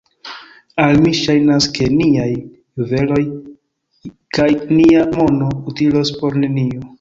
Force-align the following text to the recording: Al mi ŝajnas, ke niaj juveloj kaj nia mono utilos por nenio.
Al 0.83 0.95
mi 1.01 1.11
ŝajnas, 1.17 1.67
ke 1.75 1.89
niaj 1.97 2.25
juveloj 2.31 3.21
kaj 4.39 4.49
nia 4.79 5.05
mono 5.21 5.51
utilos 5.75 6.15
por 6.23 6.41
nenio. 6.47 6.83